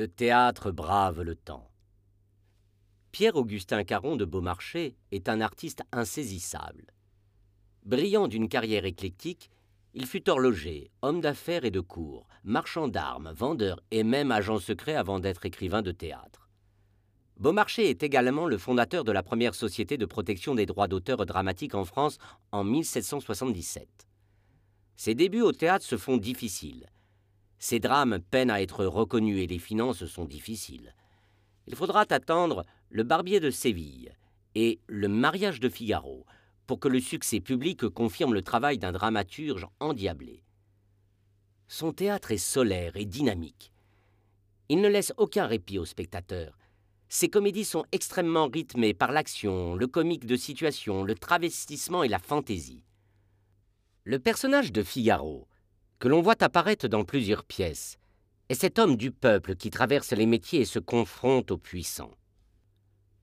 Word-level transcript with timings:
Le 0.00 0.08
théâtre 0.08 0.70
brave 0.70 1.20
le 1.20 1.34
temps. 1.34 1.68
Pierre-Augustin 3.12 3.84
Caron 3.84 4.16
de 4.16 4.24
Beaumarchais 4.24 4.96
est 5.12 5.28
un 5.28 5.42
artiste 5.42 5.82
insaisissable. 5.92 6.86
Brillant 7.84 8.26
d'une 8.26 8.48
carrière 8.48 8.86
éclectique, 8.86 9.50
il 9.92 10.06
fut 10.06 10.30
horloger, 10.30 10.90
homme 11.02 11.20
d'affaires 11.20 11.66
et 11.66 11.70
de 11.70 11.80
cour, 11.80 12.26
marchand 12.44 12.88
d'armes, 12.88 13.34
vendeur 13.36 13.78
et 13.90 14.02
même 14.02 14.32
agent 14.32 14.58
secret 14.60 14.94
avant 14.94 15.20
d'être 15.20 15.44
écrivain 15.44 15.82
de 15.82 15.92
théâtre. 15.92 16.48
Beaumarchais 17.36 17.90
est 17.90 18.02
également 18.02 18.46
le 18.46 18.56
fondateur 18.56 19.04
de 19.04 19.12
la 19.12 19.22
première 19.22 19.54
société 19.54 19.98
de 19.98 20.06
protection 20.06 20.54
des 20.54 20.64
droits 20.64 20.88
d'auteur 20.88 21.26
dramatique 21.26 21.74
en 21.74 21.84
France 21.84 22.16
en 22.52 22.64
1777. 22.64 23.86
Ses 24.96 25.14
débuts 25.14 25.42
au 25.42 25.52
théâtre 25.52 25.84
se 25.84 25.98
font 25.98 26.16
difficiles. 26.16 26.86
Ses 27.60 27.78
drames 27.78 28.20
peinent 28.30 28.50
à 28.50 28.62
être 28.62 28.86
reconnus 28.86 29.38
et 29.38 29.46
les 29.46 29.58
finances 29.58 30.06
sont 30.06 30.24
difficiles. 30.24 30.94
Il 31.66 31.76
faudra 31.76 32.06
attendre 32.08 32.64
Le 32.88 33.02
Barbier 33.02 33.38
de 33.38 33.50
Séville 33.50 34.16
et 34.54 34.80
Le 34.86 35.08
mariage 35.08 35.60
de 35.60 35.68
Figaro 35.68 36.24
pour 36.66 36.80
que 36.80 36.88
le 36.88 37.00
succès 37.00 37.40
public 37.40 37.86
confirme 37.88 38.32
le 38.32 38.40
travail 38.42 38.78
d'un 38.78 38.92
dramaturge 38.92 39.66
endiablé. 39.78 40.42
Son 41.68 41.92
théâtre 41.92 42.30
est 42.30 42.38
solaire 42.38 42.96
et 42.96 43.04
dynamique. 43.04 43.72
Il 44.70 44.80
ne 44.80 44.88
laisse 44.88 45.12
aucun 45.18 45.46
répit 45.46 45.78
au 45.78 45.84
spectateur. 45.84 46.56
Ses 47.10 47.28
comédies 47.28 47.64
sont 47.64 47.84
extrêmement 47.92 48.48
rythmées 48.48 48.94
par 48.94 49.12
l'action, 49.12 49.74
le 49.74 49.86
comique 49.86 50.24
de 50.24 50.36
situation, 50.36 51.04
le 51.04 51.14
travestissement 51.14 52.04
et 52.04 52.08
la 52.08 52.20
fantaisie. 52.20 52.84
Le 54.04 54.18
personnage 54.18 54.72
de 54.72 54.82
Figaro, 54.82 55.46
que 56.00 56.08
l'on 56.08 56.22
voit 56.22 56.42
apparaître 56.42 56.88
dans 56.88 57.04
plusieurs 57.04 57.44
pièces, 57.44 57.98
est 58.48 58.54
cet 58.54 58.78
homme 58.78 58.96
du 58.96 59.12
peuple 59.12 59.54
qui 59.54 59.70
traverse 59.70 60.12
les 60.12 60.26
métiers 60.26 60.62
et 60.62 60.64
se 60.64 60.78
confronte 60.78 61.50
aux 61.50 61.58
puissants. 61.58 62.14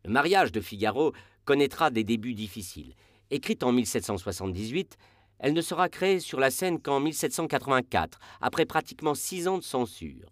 Le 0.06 0.11
mariage 0.11 0.52
de 0.52 0.61
Figaro 0.61 1.11
connaîtra 1.44 1.89
des 1.89 2.06
débuts 2.06 2.36
difficiles 2.36 2.94
Écrite 3.30 3.64
en 3.64 3.73
1778, 3.73 4.95
elle 5.39 5.53
ne 5.53 5.61
sera 5.61 5.89
créée 5.89 6.22
sur 6.22 6.39
la 6.39 6.50
scène 6.50 6.80
qu'en 6.80 7.02
1784, 7.02 8.19
après 8.39 8.66
pratiquement 8.66 9.16
six 9.16 9.50
ans 9.50 9.58
de 9.58 9.64
censure. 9.64 10.31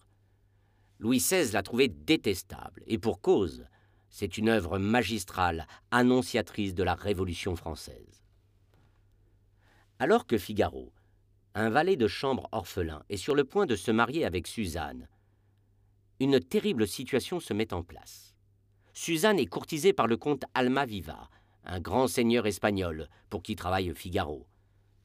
Louis 0.99 1.17
XVI 1.17 1.51
l'a 1.51 1.61
trouvée 1.61 1.89
détestable, 1.89 2.83
et 2.87 2.97
pour 2.97 3.19
cause, 3.19 3.65
c'est 4.09 4.37
une 4.37 4.47
œuvre 4.47 4.77
magistrale, 4.77 5.67
annonciatrice 5.91 6.73
de 6.73 6.83
la 6.83 6.93
Révolution 6.93 7.57
française. 7.57 8.23
Alors 9.99 10.25
que 10.25 10.37
Figaro, 10.37 10.93
un 11.55 11.69
valet 11.69 11.95
de 11.95 12.07
chambre 12.07 12.49
orphelin, 12.51 13.03
est 13.09 13.17
sur 13.17 13.33
le 13.33 13.45
point 13.45 13.65
de 13.65 13.77
se 13.77 13.89
marier 13.89 14.25
avec 14.25 14.45
Suzanne, 14.45 15.07
une 16.19 16.39
terrible 16.39 16.87
situation 16.87 17.39
se 17.39 17.53
met 17.53 17.73
en 17.73 17.81
place. 17.81 18.35
Suzanne 18.93 19.39
est 19.39 19.45
courtisée 19.45 19.93
par 19.93 20.07
le 20.07 20.17
comte 20.17 20.45
Almaviva, 20.53 21.29
un 21.65 21.79
grand 21.79 22.07
seigneur 22.07 22.45
espagnol 22.45 23.09
pour 23.29 23.41
qui 23.41 23.55
travaille 23.55 23.93
Figaro. 23.95 24.47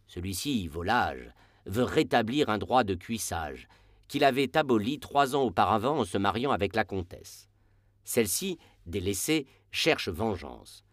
Celui-ci, 0.07 0.69
volage, 0.69 1.33
veut 1.67 1.85
rétablir 1.85 2.49
un 2.49 2.59
droit 2.59 2.85
de 2.85 2.95
cuissage 2.95 3.69
qu'il 4.09 4.25
avait 4.25 4.57
aboli 4.57 4.99
trois 4.99 5.37
ans 5.37 5.43
auparavant 5.43 5.99
en 5.99 6.05
se 6.05 6.19
mariant 6.19 6.51
avec 6.51 6.75
la 6.75 6.85
comtesse. 6.85 7.49
Celle-ci, 8.05 8.59
délaissée, 8.87 9.47
cherche 9.71 10.09
vengeance. 10.09 10.85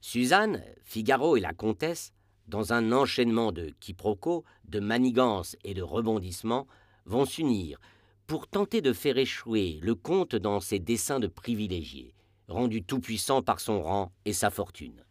Suzanne, 0.00 0.62
Figaro 0.84 1.36
et 1.36 1.40
la 1.40 1.54
comtesse, 1.54 2.12
dans 2.48 2.72
un 2.72 2.92
enchaînement 2.92 3.52
de 3.52 3.72
quiproquos, 3.80 4.44
de 4.64 4.80
manigances 4.80 5.56
et 5.64 5.74
de 5.74 5.82
rebondissements, 5.82 6.66
vont 7.04 7.24
s'unir 7.24 7.78
pour 8.26 8.48
tenter 8.48 8.80
de 8.80 8.92
faire 8.92 9.16
échouer 9.16 9.78
le 9.82 9.94
comte 9.94 10.34
dans 10.34 10.60
ses 10.60 10.78
desseins 10.78 11.20
de 11.20 11.28
privilégiés 11.28 12.14
rendu 12.48 12.82
tout-puissant 12.82 13.42
par 13.42 13.60
son 13.60 13.82
rang 13.82 14.12
et 14.24 14.32
sa 14.32 14.50
fortune. 14.50 15.04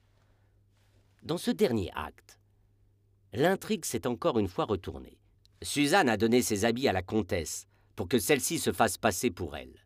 Dans 1.24 1.38
ce 1.38 1.52
dernier 1.52 1.92
acte, 1.94 2.40
l'intrigue 3.34 3.86
s'est 3.86 4.08
encore 4.08 4.40
une 4.40 4.48
fois 4.48 4.66
retournée. 4.66 5.20
Suzanne 5.62 6.10
a 6.10 6.18
donné 6.18 6.42
ses 6.42 6.66
habits 6.66 6.88
à 6.88 6.94
la 6.94 7.02
comtesse 7.02 7.68
pour 7.96 8.08
que 8.08 8.20
celle-ci 8.20 8.60
se 8.60 8.72
fasse 8.72 8.98
passer 8.98 9.32
pour 9.32 9.56
elle. 9.56 9.86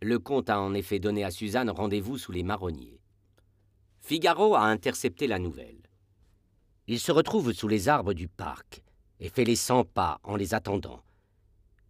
Le 0.00 0.18
comte 0.18 0.50
a 0.50 0.60
en 0.60 0.74
effet 0.74 0.98
donné 0.98 1.24
à 1.24 1.30
Suzanne 1.30 1.70
rendez-vous 1.70 2.18
sous 2.18 2.32
les 2.32 2.42
marronniers. 2.42 3.00
Figaro 4.00 4.54
a 4.56 4.62
intercepté 4.62 5.26
la 5.26 5.38
nouvelle. 5.38 5.80
Il 6.88 6.98
se 6.98 7.12
retrouve 7.12 7.52
sous 7.52 7.68
les 7.68 7.88
arbres 7.88 8.12
du 8.12 8.26
parc 8.26 8.82
et 9.20 9.28
fait 9.28 9.44
les 9.44 9.56
cent 9.56 9.84
pas 9.84 10.18
en 10.24 10.34
les 10.34 10.52
attendant. 10.52 11.02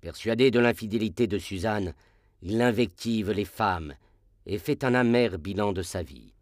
Persuadé 0.03 0.51
de 0.51 0.59
l'infidélité 0.59 1.27
de 1.27 1.39
Suzanne, 1.39 1.95
il 2.43 2.61
invective 2.61 3.31
les 3.31 3.47
femmes 3.47 3.95
et 4.45 4.59
fait 4.59 4.85
un 4.85 4.95
amer 4.95 5.39
bilan 5.39 5.73
de 5.73 5.83
sa 5.83 6.03
vie. 6.03 6.35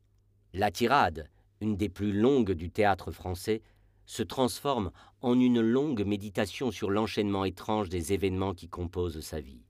La 0.52 0.70
tirade, 0.70 1.28
une 1.60 1.76
des 1.76 1.88
plus 1.88 2.12
longues 2.12 2.52
du 2.52 2.70
théâtre 2.70 3.12
français, 3.12 3.62
se 4.06 4.24
transforme 4.24 4.90
en 5.20 5.38
une 5.38 5.60
longue 5.60 6.04
méditation 6.04 6.72
sur 6.72 6.90
l'enchaînement 6.90 7.44
étrange 7.44 7.88
des 7.88 8.12
événements 8.12 8.54
qui 8.54 8.68
composent 8.68 9.20
sa 9.20 9.40
vie. 9.40 9.62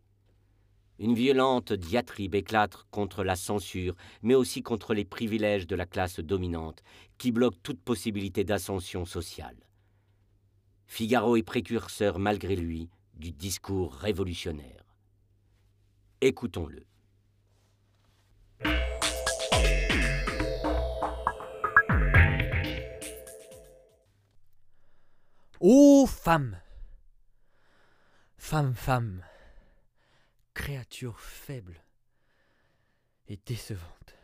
Une 1.01 1.15
violente 1.15 1.73
diatribe 1.73 2.35
éclate 2.35 2.77
contre 2.91 3.25
la 3.25 3.35
censure, 3.35 3.97
mais 4.23 4.35
aussi 4.35 4.63
contre 4.63 4.93
les 4.93 5.07
privilèges 5.07 5.67
de 5.67 5.75
la 5.75 5.87
classe 5.87 6.21
dominante, 6.21 6.83
qui 7.17 7.33
bloquent 7.33 7.57
toute 7.63 7.81
possibilité 7.81 8.45
d'ascension 8.45 9.07
sociale. 9.07 9.57
Figaro 10.87 11.37
est 11.37 11.43
précurseur, 11.43 12.19
malgré 12.19 12.55
lui, 12.55 12.91
du 13.15 13.33
discours 13.33 13.95
révolutionnaire. 13.95 14.85
Écoutons-le. 16.21 16.85
Ô 25.61 26.07
femme 26.07 26.61
Femme, 28.37 28.75
femme 28.75 29.23
Créature 30.71 31.19
faible 31.19 31.83
et 33.27 33.37
décevante. 33.45 34.15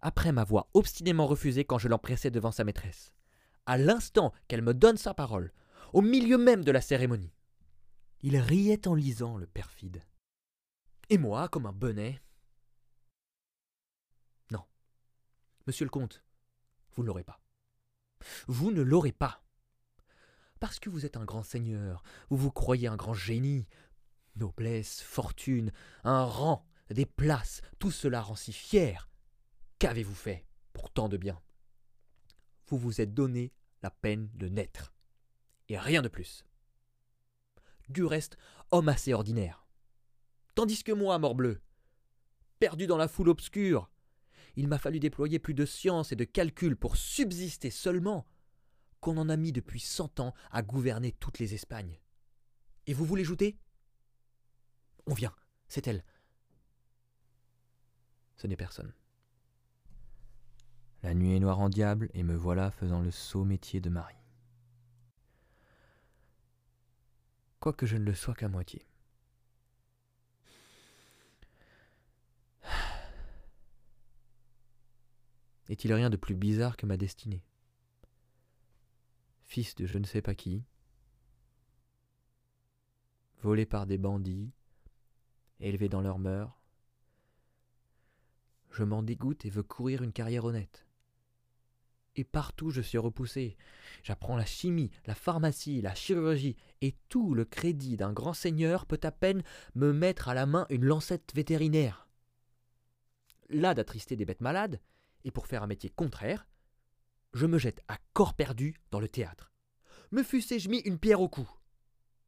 Après 0.00 0.30
m'avoir 0.30 0.68
obstinément 0.72 1.26
refusé 1.26 1.64
quand 1.64 1.78
je 1.78 1.88
l'empressais 1.88 2.30
devant 2.30 2.52
sa 2.52 2.62
maîtresse, 2.62 3.12
à 3.66 3.76
l'instant 3.76 4.32
qu'elle 4.46 4.62
me 4.62 4.72
donne 4.72 4.98
sa 4.98 5.14
parole, 5.14 5.52
au 5.92 6.00
milieu 6.00 6.38
même 6.38 6.62
de 6.62 6.70
la 6.70 6.80
cérémonie, 6.80 7.34
il 8.20 8.36
riait 8.36 8.86
en 8.86 8.94
lisant, 8.94 9.36
le 9.36 9.48
perfide. 9.48 10.04
Et 11.08 11.18
moi, 11.18 11.48
comme 11.48 11.66
un 11.66 11.72
bonnet. 11.72 12.22
Non. 14.52 14.62
Monsieur 15.66 15.86
le 15.86 15.90
comte, 15.90 16.22
vous 16.94 17.02
ne 17.02 17.08
l'aurez 17.08 17.24
pas. 17.24 17.40
Vous 18.46 18.70
ne 18.70 18.82
l'aurez 18.82 19.10
pas. 19.10 19.42
Parce 20.60 20.78
que 20.78 20.88
vous 20.88 21.04
êtes 21.04 21.16
un 21.16 21.24
grand 21.24 21.42
seigneur, 21.42 22.02
vous 22.30 22.36
vous 22.36 22.52
croyez 22.52 22.88
un 22.88 22.96
grand 22.96 23.14
génie. 23.14 23.66
Noblesse, 24.36 25.00
fortune, 25.02 25.72
un 26.04 26.24
rang, 26.24 26.66
des 26.90 27.06
places, 27.06 27.62
tout 27.78 27.90
cela 27.90 28.20
rend 28.20 28.36
si 28.36 28.52
fier. 28.52 29.08
Qu'avez-vous 29.78 30.14
fait 30.14 30.46
pour 30.72 30.90
tant 30.90 31.08
de 31.08 31.16
bien? 31.16 31.40
Vous 32.68 32.78
vous 32.78 33.00
êtes 33.00 33.14
donné 33.14 33.52
la 33.82 33.90
peine 33.90 34.30
de 34.34 34.48
naître. 34.48 34.92
Et 35.68 35.78
rien 35.78 36.02
de 36.02 36.08
plus. 36.08 36.44
Du 37.88 38.04
reste, 38.04 38.36
homme 38.70 38.88
assez 38.88 39.12
ordinaire. 39.12 39.66
Tandis 40.54 40.82
que 40.82 40.92
moi, 40.92 41.18
morbleu, 41.18 41.60
perdu 42.58 42.86
dans 42.86 42.96
la 42.96 43.08
foule 43.08 43.28
obscure, 43.28 43.90
il 44.56 44.68
m'a 44.68 44.78
fallu 44.78 45.00
déployer 45.00 45.38
plus 45.38 45.54
de 45.54 45.66
science 45.66 46.12
et 46.12 46.16
de 46.16 46.24
calcul 46.24 46.76
pour 46.76 46.96
subsister 46.96 47.70
seulement 47.70 48.26
qu'on 49.00 49.18
en 49.18 49.28
a 49.28 49.36
mis 49.36 49.52
depuis 49.52 49.80
cent 49.80 50.18
ans 50.18 50.34
à 50.50 50.62
gouverner 50.62 51.12
toutes 51.12 51.38
les 51.38 51.54
Espagnes. 51.54 52.00
Et 52.86 52.94
vous 52.94 53.04
voulez 53.04 53.24
jouter? 53.24 53.58
On 55.06 55.14
vient, 55.14 55.34
c'est 55.68 55.86
elle. 55.86 56.04
Ce 58.36 58.46
n'est 58.46 58.56
personne. 58.56 58.92
La 61.02 61.14
nuit 61.14 61.34
est 61.36 61.40
noire 61.40 61.60
en 61.60 61.68
diable 61.68 62.10
et 62.14 62.22
me 62.22 62.34
voilà 62.34 62.70
faisant 62.70 63.00
le 63.00 63.10
sot 63.10 63.44
métier 63.44 63.80
de 63.80 63.90
mari. 63.90 64.16
Quoique 67.60 67.86
je 67.86 67.96
ne 67.96 68.04
le 68.04 68.14
sois 68.14 68.34
qu'à 68.34 68.48
moitié. 68.48 68.84
Est-il 75.68 75.92
rien 75.92 76.10
de 76.10 76.16
plus 76.16 76.34
bizarre 76.34 76.76
que 76.76 76.86
ma 76.86 76.96
destinée? 76.96 77.44
Fils 79.44 79.76
de 79.76 79.86
je 79.86 79.98
ne 79.98 80.04
sais 80.04 80.22
pas 80.22 80.34
qui, 80.34 80.64
volé 83.42 83.64
par 83.64 83.86
des 83.86 83.98
bandits, 83.98 84.50
élevé 85.60 85.88
dans 85.88 86.00
leurs 86.00 86.18
mœurs, 86.18 86.60
je 88.70 88.84
m'en 88.84 89.02
dégoûte 89.02 89.44
et 89.44 89.50
veux 89.50 89.62
courir 89.62 90.02
une 90.02 90.12
carrière 90.12 90.44
honnête. 90.44 90.86
Et 92.14 92.24
partout 92.24 92.70
je 92.70 92.80
suis 92.80 92.98
repoussé. 92.98 93.56
J'apprends 94.02 94.36
la 94.36 94.44
chimie, 94.44 94.90
la 95.06 95.14
pharmacie, 95.14 95.82
la 95.82 95.94
chirurgie, 95.94 96.56
et 96.80 96.94
tout 97.08 97.34
le 97.34 97.44
crédit 97.44 97.96
d'un 97.96 98.12
grand 98.12 98.32
seigneur 98.32 98.86
peut 98.86 99.00
à 99.02 99.12
peine 99.12 99.42
me 99.74 99.92
mettre 99.92 100.28
à 100.28 100.34
la 100.34 100.46
main 100.46 100.66
une 100.70 100.84
lancette 100.84 101.32
vétérinaire. 101.34 102.08
Là 103.48 103.74
d'attrister 103.74 104.16
des 104.16 104.24
bêtes 104.24 104.40
malades, 104.40 104.80
et 105.24 105.30
pour 105.30 105.46
faire 105.46 105.62
un 105.62 105.66
métier 105.66 105.90
contraire, 105.90 106.46
je 107.32 107.46
me 107.46 107.58
jette 107.58 107.82
à 107.88 107.98
corps 108.12 108.34
perdu 108.34 108.76
dans 108.90 109.00
le 109.00 109.08
théâtre. 109.08 109.52
Me 110.10 110.22
fussé-je 110.22 110.68
mis 110.68 110.78
une 110.80 110.98
pierre 110.98 111.20
au 111.20 111.28
cou 111.28 111.48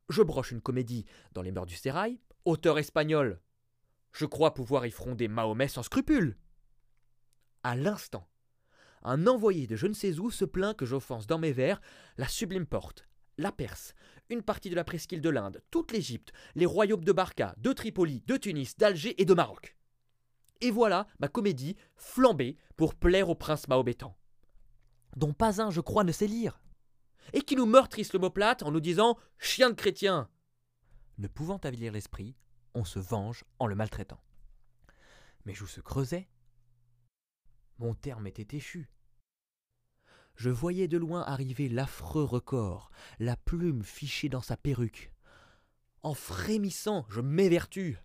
Je 0.08 0.22
broche 0.22 0.52
une 0.52 0.60
comédie 0.60 1.06
dans 1.32 1.42
les 1.42 1.52
mœurs 1.52 1.66
du 1.66 1.76
sérail, 1.76 2.20
auteur 2.48 2.78
espagnol. 2.78 3.40
Je 4.12 4.24
crois 4.24 4.54
pouvoir 4.54 4.86
y 4.86 4.90
fronder 4.90 5.28
Mahomet 5.28 5.68
sans 5.68 5.82
scrupule. 5.82 6.36
À 7.62 7.76
l'instant, 7.76 8.26
un 9.02 9.26
envoyé 9.26 9.66
de 9.66 9.76
je 9.76 9.86
ne 9.86 9.92
sais 9.92 10.18
où 10.18 10.30
se 10.30 10.44
plaint 10.44 10.76
que 10.76 10.86
j'offense 10.86 11.26
dans 11.26 11.38
mes 11.38 11.52
vers 11.52 11.80
la 12.16 12.26
sublime 12.26 12.66
porte, 12.66 13.06
la 13.36 13.52
Perse, 13.52 13.94
une 14.30 14.42
partie 14.42 14.70
de 14.70 14.74
la 14.74 14.84
presqu'île 14.84 15.20
de 15.20 15.28
l'Inde, 15.28 15.62
toute 15.70 15.92
l'Égypte, 15.92 16.32
les 16.54 16.66
royaumes 16.66 17.04
de 17.04 17.12
Barca, 17.12 17.54
de 17.58 17.72
Tripoli, 17.72 18.22
de 18.26 18.36
Tunis, 18.36 18.76
d'Alger 18.76 19.20
et 19.20 19.24
de 19.24 19.34
Maroc. 19.34 19.76
Et 20.60 20.70
voilà 20.70 21.06
ma 21.20 21.28
comédie 21.28 21.76
flambée 21.96 22.56
pour 22.76 22.94
plaire 22.94 23.28
au 23.28 23.34
prince 23.34 23.68
mahométan, 23.68 24.16
dont 25.16 25.32
pas 25.32 25.60
un, 25.60 25.70
je 25.70 25.80
crois, 25.80 26.04
ne 26.04 26.12
sait 26.12 26.26
lire, 26.26 26.60
et 27.32 27.42
qui 27.42 27.56
nous 27.56 27.66
meurtrisse 27.66 28.12
l'omoplate 28.12 28.62
en 28.62 28.72
nous 28.72 28.80
disant 28.80 29.18
chien 29.38 29.70
de 29.70 29.74
chrétien. 29.74 30.28
Ne 31.18 31.28
pouvant 31.28 31.58
avilir 31.58 31.92
l'esprit, 31.92 32.36
on 32.74 32.84
se 32.84 32.98
venge 32.98 33.44
en 33.58 33.66
le 33.66 33.74
maltraitant. 33.74 34.20
Mes 35.44 35.54
joues 35.54 35.66
se 35.66 35.80
creusaient, 35.80 36.28
mon 37.78 37.94
terme 37.94 38.26
était 38.26 38.56
échu. 38.56 38.90
Je 40.36 40.50
voyais 40.50 40.86
de 40.86 40.98
loin 40.98 41.22
arriver 41.22 41.68
l'affreux 41.68 42.22
record, 42.22 42.90
la 43.18 43.36
plume 43.36 43.82
fichée 43.82 44.28
dans 44.28 44.42
sa 44.42 44.56
perruque. 44.56 45.12
En 46.02 46.14
frémissant, 46.14 47.04
je 47.08 47.20
m'évertue. 47.20 47.98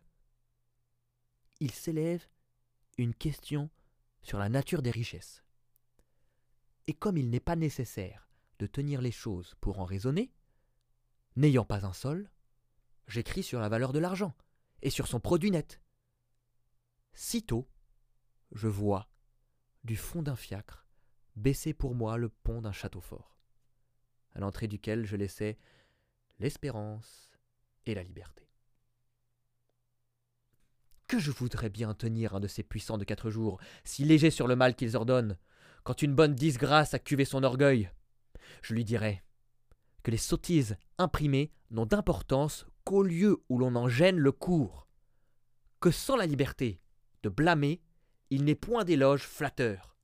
Il 1.59 1.71
s'élève 1.71 2.25
une 2.97 3.13
question 3.13 3.69
sur 4.23 4.39
la 4.39 4.49
nature 4.49 4.81
des 4.81 4.91
richesses. 4.91 5.43
Et 6.87 6.93
comme 6.93 7.17
il 7.17 7.29
n'est 7.29 7.39
pas 7.39 7.55
nécessaire 7.55 8.27
de 8.59 8.65
tenir 8.65 9.01
les 9.01 9.11
choses 9.11 9.55
pour 9.61 9.79
en 9.79 9.85
raisonner, 9.85 10.33
n'ayant 11.35 11.65
pas 11.65 11.85
un 11.85 11.93
sol, 11.93 12.31
j'écris 13.07 13.43
sur 13.43 13.59
la 13.59 13.69
valeur 13.69 13.93
de 13.93 13.99
l'argent 13.99 14.35
et 14.81 14.89
sur 14.89 15.07
son 15.07 15.19
produit 15.19 15.51
net. 15.51 15.81
Sitôt, 17.13 17.69
je 18.51 18.67
vois, 18.67 19.09
du 19.83 19.95
fond 19.95 20.21
d'un 20.21 20.35
fiacre, 20.35 20.85
baisser 21.35 21.73
pour 21.73 21.95
moi 21.95 22.17
le 22.17 22.29
pont 22.29 22.61
d'un 22.61 22.71
château 22.71 23.01
fort, 23.01 23.37
à 24.33 24.39
l'entrée 24.39 24.67
duquel 24.67 25.05
je 25.05 25.15
laissais 25.15 25.57
l'espérance 26.39 27.31
et 27.85 27.95
la 27.95 28.03
liberté. 28.03 28.49
Que 31.07 31.19
je 31.19 31.31
voudrais 31.31 31.69
bien 31.69 31.93
tenir 31.93 32.35
un 32.35 32.39
de 32.39 32.47
ces 32.47 32.63
puissants 32.63 32.97
de 32.97 33.03
quatre 33.03 33.29
jours, 33.29 33.59
si 33.83 34.03
léger 34.03 34.31
sur 34.31 34.47
le 34.47 34.55
mal 34.55 34.75
qu'ils 34.75 34.95
ordonnent, 34.95 35.37
quand 35.83 36.01
une 36.01 36.15
bonne 36.15 36.33
disgrâce 36.33 36.93
a 36.93 36.99
cuvé 36.99 37.25
son 37.25 37.43
orgueil. 37.43 37.91
Je 38.61 38.73
lui 38.73 38.85
dirais 38.85 39.23
que 40.01 40.11
les 40.11 40.17
sottises 40.17 40.77
imprimées 40.97 41.51
n'ont 41.71 41.85
d'importance 41.85 42.65
qu'au 42.83 43.03
lieu 43.03 43.43
où 43.49 43.57
l'on 43.57 43.75
en 43.75 43.87
gêne 43.87 44.17
le 44.17 44.31
cours, 44.31 44.87
que 45.79 45.91
sans 45.91 46.15
la 46.15 46.25
liberté 46.25 46.81
de 47.23 47.29
blâmer, 47.29 47.81
il 48.29 48.43
n'est 48.43 48.55
point 48.55 48.83
d'éloge 48.83 49.23
flatteur, 49.23 49.97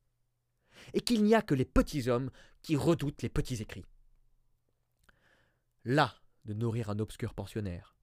et 0.93 1.01
qu'il 1.01 1.23
n'y 1.23 1.35
a 1.35 1.41
que 1.41 1.55
les 1.55 1.65
petits 1.65 2.09
hommes 2.09 2.31
qui 2.61 2.75
redoutent 2.75 3.21
les 3.21 3.29
petits 3.29 3.61
écrits. 3.61 3.85
Là 5.85 6.15
de 6.45 6.53
nourrir 6.53 6.89
un 6.89 6.99
obscur 6.99 7.33
pensionnaire, 7.33 7.95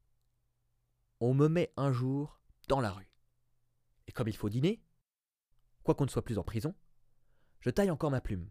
on 1.20 1.34
me 1.34 1.48
met 1.48 1.72
un 1.76 1.92
jour 1.92 2.40
dans 2.68 2.80
la 2.80 2.92
rue. 2.92 3.10
Et 4.06 4.12
comme 4.12 4.28
il 4.28 4.36
faut 4.36 4.50
dîner, 4.50 4.82
quoiqu'on 5.82 6.04
ne 6.04 6.10
soit 6.10 6.24
plus 6.24 6.38
en 6.38 6.44
prison, 6.44 6.74
je 7.60 7.70
taille 7.70 7.90
encore 7.90 8.10
ma 8.10 8.20
plume 8.20 8.50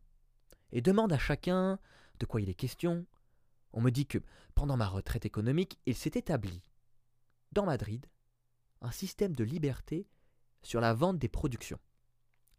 et 0.71 0.81
demande 0.81 1.13
à 1.13 1.17
chacun 1.17 1.79
de 2.19 2.25
quoi 2.25 2.41
il 2.41 2.49
est 2.49 2.55
question. 2.55 3.05
On 3.75 3.81
me 3.81 3.91
dit 3.91 4.07
que, 4.07 4.19
pendant 4.55 4.77
ma 4.77 4.87
retraite 4.87 5.25
économique, 5.25 5.77
il 5.85 5.95
s'est 5.95 6.13
établi, 6.15 6.63
dans 7.51 7.65
Madrid, 7.65 8.05
un 8.79 8.91
système 8.91 9.35
de 9.35 9.43
liberté 9.43 10.07
sur 10.63 10.79
la 10.79 10.93
vente 10.93 11.19
des 11.19 11.27
productions, 11.27 11.79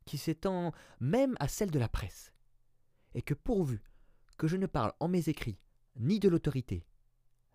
qui 0.05 0.19
s'étend 0.19 0.73
même 1.01 1.35
à 1.41 1.49
celle 1.49 1.71
de 1.71 1.79
la 1.79 1.89
presse, 1.89 2.35
et 3.15 3.23
que 3.23 3.33
pourvu 3.33 3.83
que 4.37 4.47
je 4.47 4.59
ne 4.59 4.67
parle 4.67 4.93
en 5.01 5.09
mes 5.09 5.31
écrits 5.31 5.59
ni 5.97 6.21
de 6.21 6.29
l'autorité, 6.29 6.87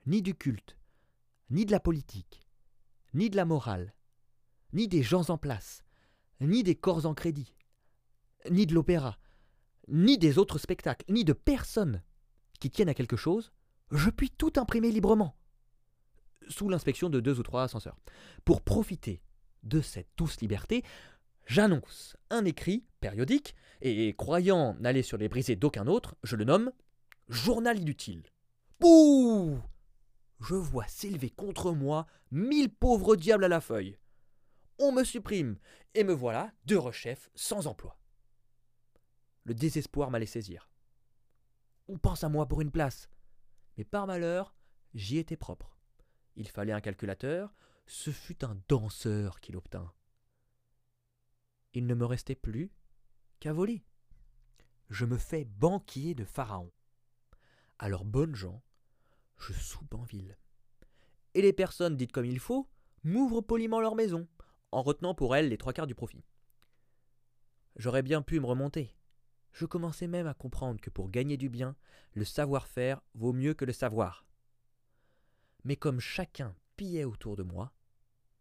ni 0.08 0.24
du 0.24 0.34
culte, 0.34 0.76
ni 1.52 1.64
de 1.68 1.72
la 1.72 1.80
politique, 1.80 2.50
ni 3.14 3.30
de 3.30 3.36
la 3.36 3.46
morale, 3.46 3.94
ni 4.74 4.88
des 4.88 5.04
gens 5.04 5.30
en 5.30 5.38
place, 5.38 5.84
ni 6.40 6.64
des 6.64 6.76
corps 6.76 7.06
en 7.06 7.14
crédit, 7.14 7.54
ni 8.50 8.66
de 8.66 8.74
l'opéra, 8.74 9.20
ni 9.88 10.18
des 10.18 10.40
autres 10.40 10.58
spectacles, 10.58 11.06
ni 11.14 11.24
de 11.24 11.34
personne 11.34 12.02
qui 12.62 12.70
tiennent 12.70 12.90
à 12.90 12.94
quelque 12.94 13.18
chose, 13.18 13.52
je 13.92 14.10
puis 14.10 14.30
tout 14.30 14.54
imprimer 14.56 14.92
librement, 14.92 15.36
sous 16.48 16.70
l'inspection 16.70 17.10
de 17.10 17.20
deux 17.20 17.40
ou 17.40 17.44
trois 17.44 17.64
ascenseurs. 17.64 17.98
Pour 18.46 18.62
profiter 18.62 19.22
de 19.64 19.82
cette 19.82 20.08
douce 20.16 20.40
liberté, 20.40 20.84
j'annonce 21.46 22.16
un 22.30 22.46
écrit 22.46 22.86
périodique, 23.02 23.56
et 23.82 24.14
croyant 24.14 24.76
n'aller 24.76 25.02
sur 25.02 25.18
les 25.18 25.28
brisées 25.28 25.56
d'aucun 25.58 25.88
autre, 25.88 26.16
je 26.24 26.38
le 26.38 26.46
nomme 26.46 26.72
Journal 27.28 27.80
inutile. 27.80 28.24
Bouh 28.80 29.60
Je 30.40 30.56
vois 30.56 30.88
s'élever 30.88 31.30
contre 31.30 31.72
moi 31.72 32.06
mille 32.30 32.70
pauvres 32.70 33.16
diables 33.16 33.46
à 33.46 33.48
la 33.48 33.62
feuille. 33.62 33.98
On 34.80 34.92
me 34.92 35.04
supprime, 35.04 35.58
et 35.96 36.04
me 36.04 36.14
voilà 36.14 36.52
de 36.66 36.76
rechef 36.76 37.30
sans 37.36 37.68
emploi. 37.68 37.98
Le 39.46 39.54
désespoir 39.54 40.12
m'allait 40.12 40.26
saisir. 40.26 40.71
On 41.92 41.98
pense 41.98 42.24
à 42.24 42.30
moi 42.30 42.46
pour 42.46 42.62
une 42.62 42.72
place. 42.72 43.10
Mais 43.78 43.84
par 43.84 44.08
malheur, 44.08 44.56
j'y 44.94 45.18
étais 45.18 45.36
propre. 45.36 45.78
Il 46.38 46.48
fallait 46.48 46.72
un 46.72 46.80
calculateur, 46.80 47.54
ce 47.86 48.12
fut 48.12 48.46
un 48.46 48.58
danseur 48.70 49.42
qu'il 49.42 49.58
obtint. 49.58 49.92
Il 51.74 51.88
ne 51.88 51.94
me 51.94 52.06
restait 52.06 52.36
plus 52.36 52.72
qu'à 53.42 53.52
voler. 53.52 53.84
Je 54.90 55.04
me 55.04 55.18
fais 55.18 55.44
banquier 55.44 56.16
de 56.16 56.24
Pharaon. 56.24 56.72
Alors, 57.78 58.06
bonnes 58.06 58.36
gens, 58.36 58.64
je 59.38 59.52
soupe 59.52 59.94
en 59.94 60.04
ville. 60.04 60.38
Et 61.34 61.42
les 61.42 61.52
personnes 61.52 61.98
dites 61.98 62.14
comme 62.14 62.24
il 62.24 62.40
faut 62.40 62.70
m'ouvrent 63.04 63.42
poliment 63.42 63.82
leur 63.82 63.96
maison, 63.96 64.30
en 64.72 64.82
retenant 64.82 65.14
pour 65.14 65.36
elles 65.36 65.50
les 65.50 65.58
trois 65.58 65.74
quarts 65.74 65.88
du 65.88 65.96
profit. 65.96 66.24
J'aurais 67.76 68.02
bien 68.02 68.22
pu 68.22 68.40
me 68.40 68.46
remonter. 68.46 68.96
Je 69.54 69.66
commençais 69.66 70.08
même 70.08 70.28
à 70.28 70.34
comprendre 70.34 70.80
que 70.80 70.90
pour 70.90 71.10
gagner 71.10 71.38
du 71.38 71.50
bien, 71.50 71.76
le 72.14 72.26
savoir-faire 72.26 73.02
vaut 73.14 73.34
mieux 73.34 73.54
que 73.54 73.66
le 73.66 73.74
savoir. 73.74 74.26
Mais 75.64 75.76
comme 75.76 76.00
chacun 76.00 76.56
pillait 76.76 77.04
autour 77.04 77.36
de 77.36 77.44
moi, 77.44 77.74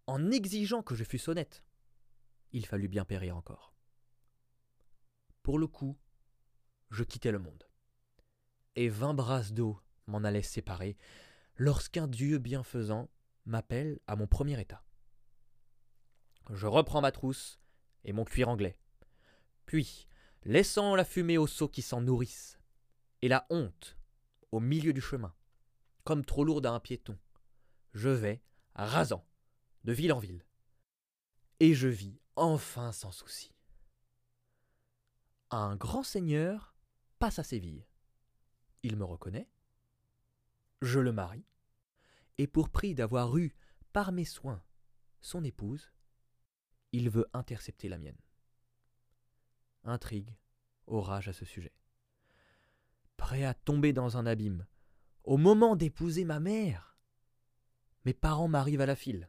en 0.07 0.31
exigeant 0.31 0.83
que 0.83 0.95
je 0.95 1.05
fusse 1.05 1.29
honnête, 1.29 1.63
il 2.53 2.67
fallut 2.67 2.89
bien 2.89 3.05
périr 3.05 3.37
encore. 3.37 3.75
Pour 5.43 5.59
le 5.59 5.67
coup, 5.67 5.97
je 6.91 7.05
quittais 7.05 7.33
le 7.33 7.39
monde. 7.39 7.69
Et 8.77 8.89
vingt 8.89 9.15
brasses 9.15 9.53
d'eau 9.53 9.81
m'en 10.07 10.25
allaient 10.25 10.43
séparer 10.43 10.97
lorsqu'un 11.57 12.09
Dieu 12.09 12.39
bienfaisant 12.39 13.11
m'appelle 13.47 13.99
à 14.07 14.17
mon 14.17 14.27
premier 14.27 14.61
état. 14.61 14.85
Je 16.51 16.67
reprends 16.67 17.01
ma 17.01 17.13
trousse 17.13 17.61
et 18.05 18.13
mon 18.13 18.25
cuir 18.25 18.49
anglais. 18.49 18.79
Puis, 19.67 20.09
laissant 20.45 20.95
la 20.95 21.05
fumée 21.05 21.39
aux 21.39 21.47
seaux 21.47 21.69
qui 21.69 21.83
s'en 21.83 22.01
nourrissent, 22.01 22.59
et 23.23 23.29
la 23.29 23.47
honte 23.51 23.97
au 24.53 24.61
milieu 24.61 24.93
du 24.93 25.01
chemin, 25.01 25.35
comme 26.05 26.25
trop 26.25 26.45
lourde 26.45 26.67
à 26.67 26.73
un 26.73 26.81
piéton, 26.81 27.19
je 27.93 28.09
vais, 28.09 28.43
rasant, 28.75 29.27
de 29.85 29.93
ville 29.93 30.13
en 30.13 30.19
ville. 30.19 30.45
Et 31.61 31.75
je 31.75 31.89
vis 31.89 32.21
enfin 32.37 32.93
sans 32.93 33.13
souci. 33.13 33.53
Un 35.51 35.77
grand 35.77 36.03
seigneur 36.03 36.75
passe 37.19 37.39
à 37.39 37.45
Séville. 37.45 37.87
Il 38.83 38.97
me 38.97 39.05
reconnaît. 39.05 39.51
Je 40.81 41.01
le 41.01 41.13
marie. 41.13 41.45
Et 42.39 42.47
pour 42.47 42.71
prix 42.71 42.95
d'avoir 42.95 43.37
eu, 43.37 43.55
par 43.93 44.13
mes 44.13 44.25
soins, 44.25 44.63
son 45.21 45.45
épouse, 45.45 45.93
il 46.93 47.11
veut 47.11 47.29
intercepter 47.35 47.89
la 47.89 47.99
mienne. 47.99 48.17
Intrigue, 49.85 50.37
orage 50.87 51.29
à 51.29 51.33
ce 51.33 51.45
sujet. 51.45 51.73
Prêt 53.17 53.45
à 53.45 53.55
tomber 53.55 53.93
dans 53.93 54.17
un 54.17 54.27
abîme, 54.27 54.67
au 55.25 55.37
moment 55.37 55.77
d'épouser 55.77 56.25
ma 56.25 56.41
mère. 56.41 56.97
Mes 58.05 58.15
parents 58.15 58.49
m'arrivent 58.49 58.81
à 58.81 58.87
la 58.87 58.97
file. 58.97 59.29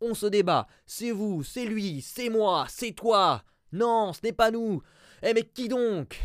On 0.00 0.14
se 0.14 0.26
débat. 0.26 0.68
C'est 0.84 1.10
vous, 1.10 1.42
c'est 1.42 1.64
lui, 1.64 2.02
c'est 2.02 2.28
moi, 2.28 2.66
c'est 2.68 2.92
toi. 2.92 3.44
Non, 3.72 4.12
ce 4.12 4.20
n'est 4.22 4.32
pas 4.32 4.50
nous. 4.50 4.82
Eh 5.22 5.34
mais 5.34 5.48
qui 5.48 5.68
donc? 5.68 6.20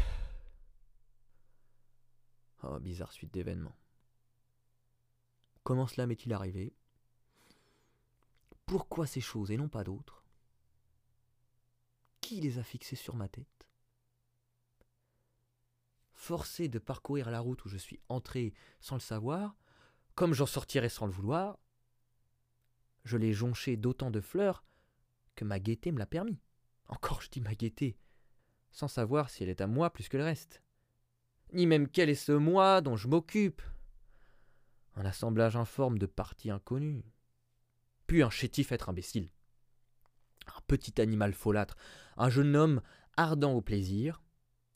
Oh, 2.63 2.79
bizarre 2.79 3.11
suite 3.11 3.33
d'événements. 3.33 3.75
Comment 5.63 5.87
cela 5.87 6.05
m'est-il 6.05 6.33
arrivé? 6.33 6.75
Pourquoi 8.65 9.07
ces 9.07 9.21
choses 9.21 9.51
et 9.51 9.57
non 9.57 9.69
pas 9.69 9.83
d'autres? 9.83 10.20
Qui 12.31 12.39
les 12.39 12.59
a 12.59 12.63
fixées 12.63 12.95
sur 12.95 13.17
ma 13.17 13.27
tête? 13.27 13.67
Forcé 16.13 16.69
de 16.69 16.79
parcourir 16.79 17.29
la 17.29 17.41
route 17.41 17.65
où 17.65 17.67
je 17.67 17.75
suis 17.75 17.99
entré 18.07 18.53
sans 18.79 18.95
le 18.95 19.01
savoir, 19.01 19.57
comme 20.15 20.33
j'en 20.33 20.45
sortirai 20.45 20.87
sans 20.87 21.07
le 21.07 21.11
vouloir, 21.11 21.59
je 23.03 23.17
l'ai 23.17 23.33
jonché 23.33 23.75
d'autant 23.75 24.11
de 24.11 24.21
fleurs 24.21 24.63
que 25.35 25.43
ma 25.43 25.59
gaieté 25.59 25.91
me 25.91 25.99
l'a 25.99 26.05
permis. 26.05 26.39
Encore 26.87 27.21
je 27.21 27.29
dis 27.29 27.41
ma 27.41 27.53
gaieté, 27.53 27.97
sans 28.71 28.87
savoir 28.87 29.29
si 29.29 29.43
elle 29.43 29.49
est 29.49 29.59
à 29.59 29.67
moi 29.67 29.91
plus 29.91 30.07
que 30.07 30.15
le 30.15 30.23
reste, 30.23 30.63
ni 31.51 31.67
même 31.67 31.89
quel 31.89 32.09
est 32.09 32.15
ce 32.15 32.31
moi 32.31 32.79
dont 32.79 32.95
je 32.95 33.09
m'occupe. 33.09 33.61
Un 34.95 35.03
assemblage 35.03 35.57
informe 35.57 35.99
de 35.99 36.05
parties 36.05 36.49
inconnues, 36.49 37.03
puis 38.07 38.23
un 38.23 38.29
chétif 38.29 38.71
être 38.71 38.87
imbécile, 38.87 39.33
petit 40.71 41.01
animal 41.01 41.33
folâtre, 41.33 41.75
un 42.15 42.29
jeune 42.29 42.55
homme 42.55 42.81
ardent 43.17 43.51
au 43.51 43.59
plaisir, 43.59 44.23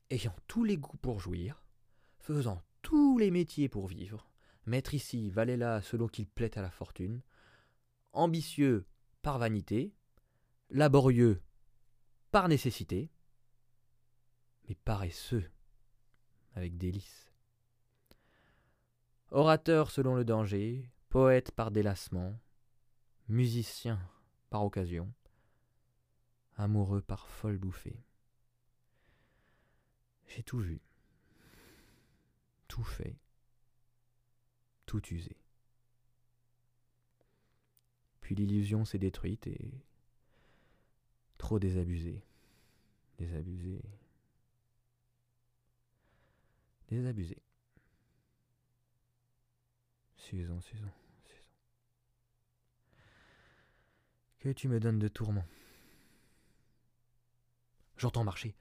ayant 0.10 0.36
tous 0.46 0.66
les 0.66 0.78
goûts 0.78 0.98
pour 0.98 1.22
jouir, 1.22 1.64
faisant 2.20 2.62
tous 2.82 3.18
les 3.18 3.32
métiers 3.32 3.70
pour 3.70 3.88
vivre, 3.88 4.30
maître 4.66 4.94
ici, 4.94 5.30
valet 5.30 5.56
là, 5.56 5.82
selon 5.82 6.10
qu'il 6.10 6.28
plaît 6.28 6.58
à 6.58 6.62
la 6.62 6.70
fortune, 6.70 7.22
ambitieux 8.12 8.86
par 9.22 9.40
vanité, 9.40 9.96
laborieux 10.70 11.42
par 12.30 12.50
nécessité, 12.50 13.10
mais 14.68 14.75
paresseux 14.75 15.50
avec 16.56 16.78
délice. 16.78 17.32
Orateur 19.32 19.92
selon 19.92 20.14
le 20.16 20.25
danger, 20.25 20.92
poète 21.08 21.52
par 21.52 21.72
délassement, 21.72 22.38
musicien 23.30 23.98
par 24.50 24.66
occasion, 24.66 25.14
amoureux 26.58 27.02
par 27.02 27.28
folle 27.28 27.58
bouffée. 27.58 28.02
J'ai 30.28 30.44
tout 30.44 30.60
vu, 30.60 30.82
tout 32.68 32.84
fait, 32.84 33.16
tout 34.86 35.02
usé. 35.14 35.38
Puis 38.22 38.36
l'illusion 38.36 38.86
s'est 38.86 38.98
détruite 38.98 39.46
et 39.48 39.72
trop 41.38 41.60
désabusée, 41.60 42.24
désabusée, 43.18 43.84
désabusée. 46.88 47.42
Susan, 50.18 50.60
Susan, 50.60 50.92
Susan. 51.24 51.52
Que 54.40 54.50
tu 54.50 54.68
me 54.68 54.80
donnes 54.80 54.98
de 54.98 55.08
tourments. 55.08 55.46
J'entends 57.98 58.24
marcher. 58.24 58.56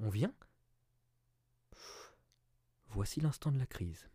On 0.00 0.08
vient? 0.08 0.34
Voici 2.88 3.20
l'instant 3.20 3.52
de 3.52 3.58
la 3.58 3.66
crise. 3.66 4.08